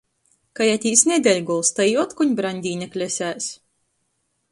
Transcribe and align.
Kai 0.59 0.67
atīs 0.75 1.03
nedeļgols, 1.09 1.69
tai 1.79 1.87
jī 1.87 1.93
otkon 2.05 2.33
braņdīņa 2.39 2.87
klesēs. 2.97 3.51